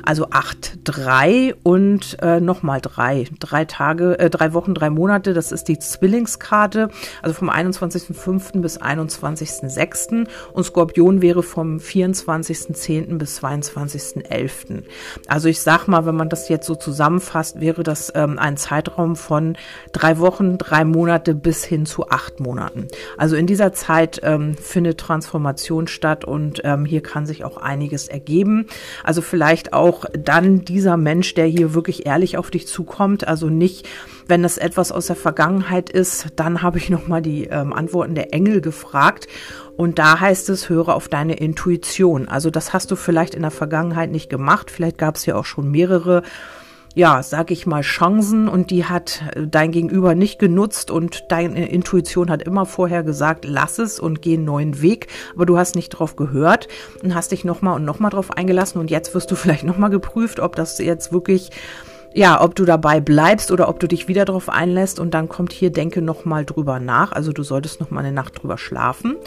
Also 0.05 0.27
acht, 0.29 0.77
drei 0.83 1.55
und 1.63 2.17
äh, 2.21 2.39
nochmal 2.39 2.79
drei. 2.79 3.25
Drei 3.39 3.65
Tage, 3.65 4.19
äh, 4.19 4.29
drei 4.29 4.53
Wochen, 4.53 4.75
drei 4.75 4.91
Monate. 4.91 5.33
Das 5.33 5.51
ist 5.51 5.67
die 5.67 5.79
Zwillingskarte. 5.79 6.89
Also 7.23 7.33
vom 7.33 7.49
21.05. 7.49 8.61
bis 8.61 8.79
21.06. 8.79 10.27
Und 10.53 10.63
Skorpion 10.63 11.23
wäre 11.23 11.41
vom 11.41 11.77
24.10. 11.77 13.17
bis 13.17 13.41
22.11. 13.41 14.83
Also 15.27 15.49
ich 15.49 15.59
sag 15.61 15.87
mal, 15.87 16.05
wenn 16.05 16.15
man 16.15 16.29
das 16.29 16.49
jetzt 16.49 16.67
so 16.67 16.75
zusammenfasst, 16.75 17.59
wäre 17.59 17.81
das 17.81 18.11
ähm, 18.15 18.37
ein 18.37 18.57
Zeitraum 18.57 19.15
von 19.15 19.57
drei 19.91 20.19
Wochen, 20.19 20.59
drei 20.59 20.85
Monate 20.85 21.33
bis 21.33 21.65
hin 21.65 21.87
zu 21.87 22.09
acht 22.09 22.39
Monaten. 22.39 22.87
Also 23.17 23.35
in 23.35 23.47
dieser 23.47 23.73
Zeit 23.73 24.19
ähm, 24.23 24.55
findet 24.55 24.99
Transformation 24.99 25.87
statt 25.87 26.25
und 26.25 26.61
ähm, 26.63 26.85
hier 26.85 27.01
kann 27.01 27.25
sich 27.25 27.43
auch 27.43 27.57
einiges 27.57 28.07
ergeben. 28.07 28.67
Also 29.03 29.21
vielleicht 29.21 29.73
auch 29.73 29.94
auch 29.95 30.05
dann 30.11 30.65
dieser 30.65 30.97
Mensch, 30.97 31.33
der 31.33 31.45
hier 31.45 31.73
wirklich 31.73 32.05
ehrlich 32.05 32.37
auf 32.37 32.51
dich 32.51 32.67
zukommt. 32.67 33.27
Also 33.27 33.49
nicht, 33.49 33.87
wenn 34.27 34.43
das 34.43 34.57
etwas 34.57 34.91
aus 34.91 35.07
der 35.07 35.15
Vergangenheit 35.15 35.89
ist, 35.89 36.27
dann 36.35 36.61
habe 36.61 36.77
ich 36.77 36.89
nochmal 36.89 37.21
die 37.21 37.45
ähm, 37.45 37.71
Antworten 37.71 38.15
der 38.15 38.33
Engel 38.33 38.61
gefragt. 38.61 39.27
Und 39.77 39.99
da 39.99 40.19
heißt 40.19 40.49
es, 40.49 40.69
höre 40.69 40.95
auf 40.95 41.07
deine 41.07 41.35
Intuition. 41.35 42.27
Also 42.27 42.49
das 42.49 42.73
hast 42.73 42.91
du 42.91 42.95
vielleicht 42.95 43.35
in 43.35 43.41
der 43.41 43.51
Vergangenheit 43.51 44.11
nicht 44.11 44.29
gemacht. 44.29 44.71
Vielleicht 44.71 44.97
gab 44.97 45.15
es 45.15 45.25
ja 45.25 45.35
auch 45.35 45.45
schon 45.45 45.71
mehrere 45.71 46.23
ja, 46.95 47.21
sag 47.21 47.51
ich 47.51 47.67
mal, 47.67 47.81
Chancen 47.81 48.47
und 48.47 48.71
die 48.71 48.85
hat 48.85 49.21
äh, 49.35 49.45
dein 49.45 49.71
Gegenüber 49.71 50.15
nicht 50.15 50.39
genutzt 50.39 50.89
und 50.89 51.29
deine 51.29 51.69
Intuition 51.69 52.29
hat 52.29 52.41
immer 52.41 52.65
vorher 52.65 53.03
gesagt, 53.03 53.43
lass 53.45 53.79
es 53.79 53.99
und 53.99 54.21
geh 54.21 54.35
einen 54.35 54.45
neuen 54.45 54.81
Weg, 54.81 55.07
aber 55.35 55.45
du 55.45 55.57
hast 55.57 55.75
nicht 55.75 55.89
drauf 55.89 56.15
gehört 56.15 56.69
und 57.03 57.13
hast 57.13 57.33
dich 57.33 57.43
nochmal 57.43 57.75
und 57.75 57.85
nochmal 57.85 58.11
drauf 58.11 58.31
eingelassen 58.31 58.79
und 58.79 58.89
jetzt 58.89 59.13
wirst 59.13 59.29
du 59.29 59.35
vielleicht 59.35 59.65
nochmal 59.65 59.89
geprüft, 59.89 60.39
ob 60.39 60.55
das 60.55 60.77
jetzt 60.77 61.11
wirklich 61.11 61.51
ja, 62.15 62.41
ob 62.41 62.55
du 62.55 62.63
dabei 62.63 63.01
bleibst 63.01 63.51
oder 63.51 63.67
ob 63.67 63.81
du 63.81 63.89
dich 63.89 64.07
wieder 64.07 64.23
darauf 64.23 64.47
einlässt 64.47 65.01
und 65.01 65.13
dann 65.13 65.27
kommt 65.27 65.51
hier, 65.51 65.69
denke 65.69 66.01
nochmal 66.01 66.45
drüber 66.45 66.79
nach. 66.79 67.11
Also 67.11 67.33
du 67.33 67.43
solltest 67.43 67.81
nochmal 67.81 68.05
eine 68.05 68.13
Nacht 68.13 68.41
drüber 68.41 68.57
schlafen. 68.57 69.17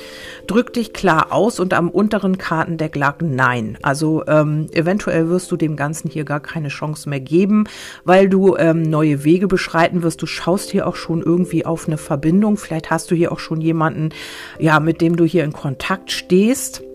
Drück 0.47 0.73
dich 0.73 0.95
klar 0.95 1.27
aus 1.31 1.61
und 1.61 1.75
am 1.75 1.91
unteren 1.91 2.39
Kartendeck 2.39 2.97
lag 2.97 3.17
Nein. 3.21 3.77
Also 3.83 4.25
ähm, 4.27 4.69
eventuell 4.73 5.29
wirst 5.29 5.53
du 5.53 5.59
dem 5.59 5.77
Ganzen 5.77 6.09
hier 6.11 6.25
gar 6.25 6.41
keine 6.41 6.69
Chance 6.69 7.11
mehr 7.11 7.21
geben, 7.21 7.65
weil 8.05 8.31
du 8.31 8.57
ähm, 8.57 8.81
neue 8.81 9.23
Wege 9.23 9.49
beschreiten 9.49 10.03
wirst. 10.03 10.23
Du 10.23 10.27
schaust 10.27 10.71
hier 10.71 10.87
auch 10.87 10.97
schon 10.97 11.23
irgendwie 11.23 11.67
auf 11.67 11.89
eine 11.89 11.99
Verbindung. 11.99 12.57
Vielleicht 12.57 12.91
hast 12.91 13.11
du 13.11 13.15
hier 13.15 13.33
auch 13.33 13.39
schon 13.39 13.61
jemanden, 13.61 14.11
ja, 14.59 14.81
mit 14.81 15.03
dem 15.03 15.15
du 15.15 15.27
hier 15.27 15.45
in 15.45 15.53
Kontakt 15.53 16.11
stehst. 16.11 16.88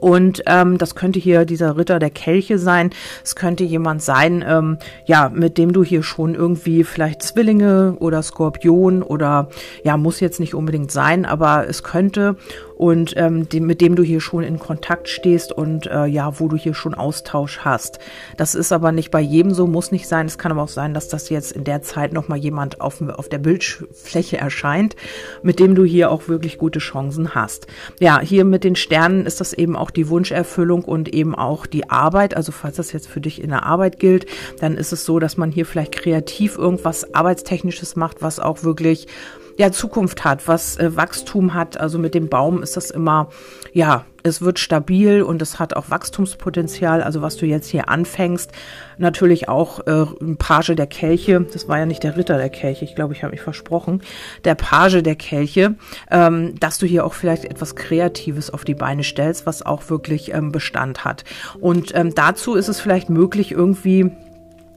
Und 0.00 0.42
ähm, 0.46 0.78
das 0.78 0.94
könnte 0.94 1.18
hier 1.18 1.44
dieser 1.44 1.76
Ritter 1.76 1.98
der 1.98 2.10
Kelche 2.10 2.58
sein. 2.58 2.90
Es 3.22 3.36
könnte 3.36 3.64
jemand 3.64 4.02
sein, 4.02 4.44
ähm, 4.46 4.78
ja, 5.04 5.30
mit 5.32 5.58
dem 5.58 5.72
du 5.72 5.84
hier 5.84 6.02
schon 6.02 6.34
irgendwie 6.34 6.84
vielleicht 6.84 7.22
Zwillinge 7.22 7.96
oder 7.98 8.22
Skorpion 8.22 9.02
oder 9.02 9.48
ja, 9.84 9.96
muss 9.96 10.20
jetzt 10.20 10.40
nicht 10.40 10.54
unbedingt 10.54 10.90
sein, 10.90 11.24
aber 11.24 11.68
es 11.68 11.82
könnte 11.82 12.36
und 12.76 13.14
ähm, 13.16 13.48
dem, 13.48 13.66
mit 13.66 13.80
dem 13.80 13.96
du 13.96 14.02
hier 14.02 14.20
schon 14.20 14.42
in 14.42 14.58
Kontakt 14.58 15.08
stehst 15.08 15.52
und 15.52 15.86
äh, 15.86 16.06
ja, 16.06 16.40
wo 16.40 16.48
du 16.48 16.56
hier 16.56 16.74
schon 16.74 16.94
Austausch 16.94 17.60
hast. 17.60 17.98
Das 18.36 18.54
ist 18.54 18.72
aber 18.72 18.92
nicht 18.92 19.10
bei 19.10 19.20
jedem 19.20 19.52
so, 19.54 19.66
muss 19.66 19.92
nicht 19.92 20.08
sein. 20.08 20.26
Es 20.26 20.38
kann 20.38 20.52
aber 20.52 20.62
auch 20.62 20.68
sein, 20.68 20.94
dass 20.94 21.08
das 21.08 21.28
jetzt 21.28 21.52
in 21.52 21.64
der 21.64 21.82
Zeit 21.82 22.12
nochmal 22.12 22.38
jemand 22.38 22.80
auf, 22.80 23.00
auf 23.02 23.28
der 23.28 23.38
Bildfläche 23.38 24.38
erscheint, 24.38 24.96
mit 25.42 25.58
dem 25.58 25.74
du 25.74 25.84
hier 25.84 26.10
auch 26.10 26.28
wirklich 26.28 26.58
gute 26.58 26.78
Chancen 26.78 27.34
hast. 27.34 27.66
Ja, 28.00 28.20
hier 28.20 28.44
mit 28.44 28.64
den 28.64 28.76
Sternen 28.76 29.26
ist 29.26 29.40
das 29.40 29.52
eben 29.52 29.76
auch 29.76 29.90
die 29.90 30.08
Wunscherfüllung 30.08 30.84
und 30.84 31.14
eben 31.14 31.34
auch 31.34 31.66
die 31.66 31.90
Arbeit. 31.90 32.36
Also 32.36 32.52
falls 32.52 32.76
das 32.76 32.92
jetzt 32.92 33.08
für 33.08 33.20
dich 33.20 33.40
in 33.40 33.50
der 33.50 33.64
Arbeit 33.64 33.98
gilt, 33.98 34.26
dann 34.60 34.76
ist 34.76 34.92
es 34.92 35.04
so, 35.04 35.18
dass 35.18 35.36
man 35.36 35.50
hier 35.52 35.66
vielleicht 35.66 35.92
kreativ 35.92 36.58
irgendwas 36.58 37.14
Arbeitstechnisches 37.14 37.96
macht, 37.96 38.22
was 38.22 38.40
auch 38.40 38.64
wirklich 38.64 39.06
ja 39.56 39.70
Zukunft 39.70 40.24
hat, 40.24 40.48
was 40.48 40.76
äh, 40.78 40.96
Wachstum 40.96 41.54
hat. 41.54 41.78
Also 41.78 41.98
mit 41.98 42.14
dem 42.14 42.28
Baum 42.28 42.62
ist 42.62 42.76
das 42.76 42.90
immer, 42.90 43.28
ja, 43.72 44.04
es 44.26 44.40
wird 44.40 44.58
stabil 44.58 45.22
und 45.22 45.42
es 45.42 45.58
hat 45.58 45.76
auch 45.76 45.90
Wachstumspotenzial. 45.90 47.02
Also 47.02 47.20
was 47.20 47.36
du 47.36 47.44
jetzt 47.44 47.68
hier 47.68 47.90
anfängst, 47.90 48.50
natürlich 48.96 49.48
auch 49.48 49.86
äh, 49.86 50.06
Page 50.38 50.74
der 50.74 50.86
Kelche. 50.86 51.40
Das 51.52 51.68
war 51.68 51.78
ja 51.78 51.86
nicht 51.86 52.02
der 52.02 52.16
Ritter 52.16 52.38
der 52.38 52.48
Kelche. 52.48 52.84
Ich 52.86 52.94
glaube, 52.94 53.12
ich 53.12 53.22
habe 53.22 53.32
mich 53.32 53.42
versprochen. 53.42 54.02
Der 54.44 54.54
Page 54.54 55.02
der 55.02 55.16
Kelche, 55.16 55.74
ähm, 56.10 56.58
dass 56.58 56.78
du 56.78 56.86
hier 56.86 57.04
auch 57.04 57.12
vielleicht 57.12 57.44
etwas 57.44 57.76
Kreatives 57.76 58.48
auf 58.48 58.64
die 58.64 58.74
Beine 58.74 59.04
stellst, 59.04 59.44
was 59.44 59.64
auch 59.64 59.90
wirklich 59.90 60.32
ähm, 60.32 60.52
Bestand 60.52 61.04
hat. 61.04 61.24
Und 61.60 61.94
ähm, 61.94 62.14
dazu 62.14 62.54
ist 62.54 62.68
es 62.68 62.80
vielleicht 62.80 63.10
möglich, 63.10 63.52
irgendwie 63.52 64.10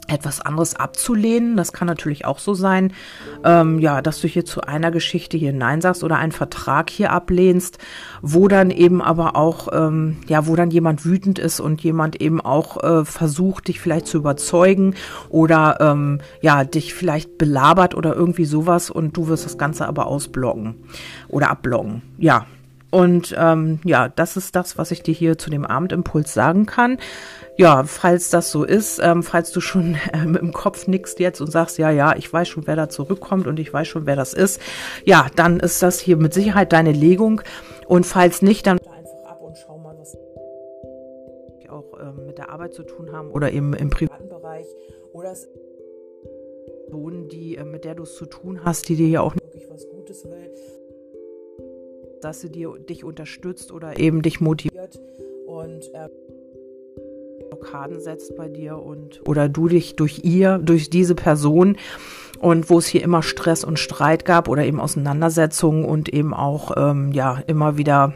etwas 0.08 0.42
anderes 0.42 0.76
abzulehnen. 0.76 1.58
Das 1.58 1.74
kann 1.74 1.88
natürlich 1.88 2.26
auch 2.26 2.40
so 2.40 2.54
sein, 2.54 2.94
ähm, 3.44 3.80
ja, 3.80 4.02
dass 4.02 4.22
du 4.22 4.28
hier 4.28 4.46
zu 4.46 4.62
einer 4.62 4.92
Geschichte 4.92 5.38
hier 5.38 5.54
Nein 5.54 5.82
sagst 5.82 6.04
oder 6.04 6.18
einen 6.18 6.32
Vertrag 6.32 6.90
hier 6.90 7.12
ablehnst, 7.12 7.78
wo 8.22 8.48
dann 8.48 8.72
eben 8.72 9.02
aber 9.02 9.36
auch, 9.36 9.68
ähm, 9.72 10.18
ja, 10.28 10.48
wo 10.48 10.56
dann 10.56 10.72
jemand 10.72 11.06
wütend 11.06 11.40
ist 11.40 11.60
und 11.60 11.82
jemand 11.82 12.22
eben 12.22 12.42
auch 12.42 12.84
äh, 12.84 13.06
versucht, 13.06 13.68
dich 13.68 13.80
vielleicht 13.80 14.08
zu 14.08 14.18
überzeugen 14.18 14.96
oder 15.30 15.78
ähm, 15.80 16.20
ja, 16.42 16.64
dich 16.64 16.94
vielleicht 16.94 17.38
belabert 17.38 17.96
oder 17.96 18.16
irgendwie 18.16 18.46
sowas 18.46 18.90
und 18.90 19.16
du 19.18 19.28
wirst 19.28 19.46
das 19.46 19.58
Ganze 19.58 19.88
aber 19.88 20.08
ausblocken 20.08 20.76
oder 21.28 21.50
abblocken. 21.50 22.02
Ja, 22.18 22.46
und 22.90 23.36
ähm, 23.38 23.80
ja, 23.84 24.08
das 24.08 24.38
ist 24.38 24.56
das, 24.56 24.78
was 24.78 24.92
ich 24.92 25.04
dir 25.04 25.14
hier 25.14 25.38
zu 25.38 25.50
dem 25.50 25.66
Abendimpuls 25.66 26.34
sagen 26.34 26.66
kann. 26.66 26.98
Ja, 27.58 27.84
falls 27.86 28.30
das 28.30 28.52
so 28.52 28.64
ist, 28.64 29.00
ähm, 29.00 29.24
falls 29.24 29.52
du 29.52 29.62
schon 29.62 29.96
äh, 30.14 30.26
mit 30.26 30.42
dem 30.42 30.54
Kopf 30.54 30.88
nickst 30.88 31.20
jetzt 31.20 31.42
und 31.42 31.52
sagst, 31.52 31.78
ja, 31.78 31.90
ja, 31.90 32.16
ich 32.16 32.32
weiß 32.32 32.48
schon, 32.48 32.68
wer 32.68 32.76
da 32.76 32.90
zurückkommt 32.90 33.48
und 33.48 33.60
ich 33.60 33.74
weiß 33.74 33.88
schon, 33.88 34.06
wer 34.06 34.16
das 34.16 34.34
ist, 34.34 34.62
ja, 35.06 35.28
dann 35.36 35.60
ist 35.60 35.82
das 35.82 36.00
hier 36.00 36.18
mit 36.18 36.34
Sicherheit 36.34 36.72
deine 36.72 36.92
Legung. 36.92 37.42
Und 37.88 38.06
falls 38.06 38.42
nicht, 38.42 38.68
dann 38.68 38.80
einfach 38.80 39.30
ab 39.30 39.42
und 39.42 39.58
schau 39.58 39.78
mal, 39.78 39.98
was 39.98 40.16
auch 41.70 42.00
ähm, 42.00 42.26
mit 42.28 42.38
der 42.38 42.50
Arbeit 42.50 42.74
zu 42.74 42.84
tun 42.84 43.12
haben 43.12 43.32
oder 43.32 43.52
eben 43.52 43.74
im 43.74 43.90
privaten 43.90 44.30
Bereich 44.30 44.68
oder 45.14 45.32
es 45.32 45.50
Personen, 46.86 47.28
die, 47.28 47.58
äh, 47.58 47.66
mit 47.66 47.84
der 47.84 47.96
du 47.96 48.04
es 48.04 48.16
zu 48.16 48.26
tun 48.26 48.62
hast, 48.64 48.88
die 48.88 48.96
dir 48.96 49.10
ja 49.10 49.22
auch 49.22 49.36
wirklich 49.36 49.70
was 49.70 49.88
Gutes 49.90 50.24
will 50.26 50.52
dass 52.22 52.42
sie 52.42 52.50
dir, 52.50 52.74
dich 52.80 53.04
unterstützt 53.04 53.72
oder 53.72 54.00
eben 54.00 54.22
dich 54.22 54.42
motiviert 54.42 55.00
und 55.46 55.84
äh, 55.94 56.10
Blockaden 57.50 58.00
setzt 58.00 58.36
bei 58.36 58.48
dir 58.50 58.78
und 58.78 59.22
oder 59.26 59.50
du 59.50 59.68
dich 59.68 59.96
durch 59.96 60.22
ihr, 60.24 60.58
durch 60.58 60.90
diese 60.90 61.16
Person 61.16 61.78
und 62.40 62.70
wo 62.70 62.78
es 62.78 62.88
hier 62.88 63.04
immer 63.04 63.24
Stress 63.24 63.64
und 63.64 63.80
Streit 63.80 64.26
gab 64.26 64.48
oder 64.48 64.66
eben 64.66 64.80
Auseinandersetzungen 64.80 65.86
und 65.86 66.10
eben 66.10 66.34
auch 66.34 66.72
ähm, 66.78 67.12
ja 67.12 67.40
immer 67.48 67.78
wieder 67.78 68.14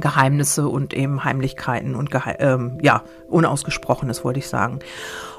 Geheimnisse 0.00 0.68
und 0.68 0.94
eben 0.94 1.24
Heimlichkeiten 1.24 1.94
und 1.94 2.10
Gehe 2.10 2.36
ähm, 2.38 2.78
ja 2.82 3.02
unausgesprochenes 3.28 4.24
wollte 4.24 4.38
ich 4.38 4.48
sagen. 4.48 4.78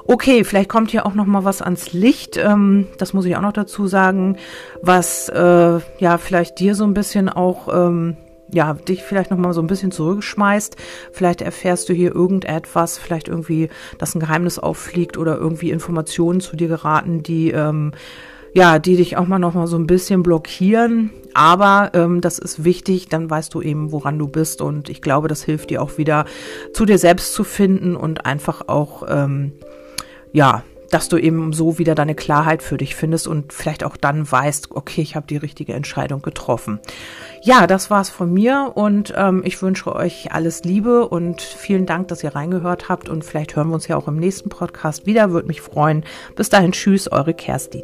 Okay, 0.06 0.44
vielleicht 0.44 0.68
kommt 0.68 0.90
hier 0.90 1.06
auch 1.06 1.14
noch 1.14 1.26
mal 1.26 1.44
was 1.44 1.62
ans 1.62 1.92
Licht. 1.92 2.36
Ähm, 2.36 2.86
das 2.98 3.12
muss 3.12 3.24
ich 3.24 3.36
auch 3.36 3.42
noch 3.42 3.52
dazu 3.52 3.86
sagen, 3.86 4.36
was 4.82 5.28
äh, 5.28 5.80
ja 5.98 6.18
vielleicht 6.18 6.58
dir 6.58 6.74
so 6.74 6.84
ein 6.84 6.94
bisschen 6.94 7.28
auch 7.28 7.68
ähm, 7.72 8.16
ja, 8.52 8.74
dich 8.74 9.02
vielleicht 9.02 9.30
noch 9.30 9.38
mal 9.38 9.52
so 9.52 9.60
ein 9.60 9.66
bisschen 9.66 9.92
zurückschmeißt. 9.92 10.76
Vielleicht 11.12 11.42
erfährst 11.42 11.88
du 11.88 11.92
hier 11.92 12.14
irgendetwas, 12.14 12.98
vielleicht 12.98 13.28
irgendwie, 13.28 13.68
dass 13.98 14.14
ein 14.14 14.20
Geheimnis 14.20 14.58
auffliegt 14.58 15.16
oder 15.16 15.36
irgendwie 15.36 15.70
Informationen 15.70 16.40
zu 16.40 16.56
dir 16.56 16.68
geraten, 16.68 17.22
die 17.22 17.50
ähm, 17.50 17.92
ja, 18.52 18.78
die 18.78 18.96
dich 18.96 19.16
auch 19.16 19.26
mal 19.26 19.38
noch 19.38 19.54
mal 19.54 19.66
so 19.66 19.76
ein 19.76 19.86
bisschen 19.86 20.22
blockieren. 20.22 21.10
Aber 21.34 21.90
ähm, 21.94 22.20
das 22.20 22.38
ist 22.38 22.64
wichtig, 22.64 23.08
dann 23.08 23.30
weißt 23.30 23.54
du 23.54 23.62
eben, 23.62 23.92
woran 23.92 24.18
du 24.18 24.26
bist. 24.26 24.60
Und 24.60 24.88
ich 24.88 25.02
glaube, 25.02 25.28
das 25.28 25.44
hilft 25.44 25.70
dir 25.70 25.82
auch 25.82 25.98
wieder, 25.98 26.24
zu 26.72 26.84
dir 26.84 26.98
selbst 26.98 27.34
zu 27.34 27.44
finden 27.44 27.94
und 27.94 28.26
einfach 28.26 28.68
auch, 28.68 29.04
ähm, 29.08 29.52
ja, 30.32 30.64
dass 30.90 31.08
du 31.08 31.18
eben 31.18 31.52
so 31.52 31.78
wieder 31.78 31.94
deine 31.94 32.16
Klarheit 32.16 32.62
für 32.64 32.76
dich 32.76 32.96
findest 32.96 33.28
und 33.28 33.52
vielleicht 33.52 33.84
auch 33.84 33.96
dann 33.96 34.30
weißt, 34.30 34.72
okay, 34.72 35.02
ich 35.02 35.14
habe 35.14 35.26
die 35.28 35.36
richtige 35.36 35.72
Entscheidung 35.72 36.20
getroffen. 36.20 36.80
Ja, 37.42 37.66
das 37.66 37.90
war's 37.90 38.10
von 38.10 38.32
mir 38.32 38.72
und 38.74 39.14
ähm, 39.16 39.40
ich 39.44 39.62
wünsche 39.62 39.94
euch 39.94 40.32
alles 40.32 40.62
Liebe 40.64 41.08
und 41.08 41.40
vielen 41.40 41.86
Dank, 41.86 42.08
dass 42.08 42.22
ihr 42.22 42.34
reingehört 42.34 42.90
habt 42.90 43.08
und 43.08 43.24
vielleicht 43.24 43.56
hören 43.56 43.68
wir 43.68 43.74
uns 43.74 43.88
ja 43.88 43.96
auch 43.96 44.08
im 44.08 44.16
nächsten 44.16 44.50
Podcast 44.50 45.06
wieder. 45.06 45.30
Würde 45.30 45.48
mich 45.48 45.62
freuen. 45.62 46.04
Bis 46.36 46.50
dahin, 46.50 46.72
tschüss, 46.72 47.10
eure 47.10 47.32
Kerstin. 47.32 47.82